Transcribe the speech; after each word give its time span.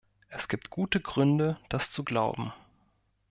Es 0.29 0.47
gibt 0.47 0.71
gute 0.71 0.99
Gründe, 0.99 1.59
das 1.69 1.91
zu 1.91 2.03
glauben. 2.03 2.51